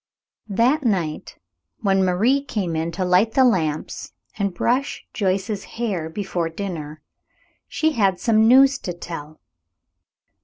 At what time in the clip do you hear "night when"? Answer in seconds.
0.81-2.03